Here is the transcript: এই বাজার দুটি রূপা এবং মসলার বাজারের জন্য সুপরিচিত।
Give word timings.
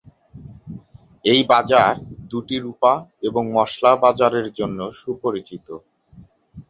এই 1.25 1.41
বাজার 1.51 1.93
দুটি 2.31 2.57
রূপা 2.59 2.93
এবং 3.27 3.43
মসলার 3.55 3.95
বাজারের 4.03 4.47
জন্য 4.59 4.79
সুপরিচিত। 4.99 5.67